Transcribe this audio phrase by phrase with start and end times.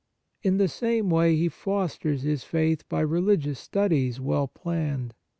[0.41, 5.13] In the same way, he fosters his faith by religious studies well planned.